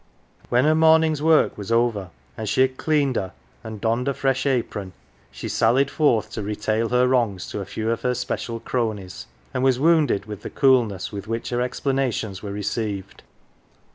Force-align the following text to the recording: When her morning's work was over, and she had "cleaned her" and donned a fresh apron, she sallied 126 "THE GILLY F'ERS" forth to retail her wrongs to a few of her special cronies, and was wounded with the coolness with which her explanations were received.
When 0.49 0.65
her 0.65 0.73
morning's 0.73 1.21
work 1.21 1.55
was 1.59 1.71
over, 1.71 2.09
and 2.35 2.49
she 2.49 2.61
had 2.61 2.77
"cleaned 2.77 3.17
her" 3.17 3.33
and 3.63 3.79
donned 3.79 4.07
a 4.07 4.15
fresh 4.15 4.47
apron, 4.47 4.93
she 5.29 5.47
sallied 5.47 5.91
126 5.91 6.33
"THE 6.35 6.41
GILLY 6.41 6.53
F'ERS" 6.55 6.89
forth 6.89 6.95
to 6.95 6.97
retail 6.97 6.97
her 6.99 7.07
wrongs 7.07 7.47
to 7.51 7.59
a 7.61 7.65
few 7.65 7.91
of 7.91 8.01
her 8.01 8.15
special 8.15 8.59
cronies, 8.59 9.27
and 9.53 9.63
was 9.63 9.79
wounded 9.79 10.25
with 10.25 10.41
the 10.41 10.49
coolness 10.49 11.11
with 11.11 11.27
which 11.27 11.51
her 11.51 11.61
explanations 11.61 12.41
were 12.41 12.51
received. 12.51 13.21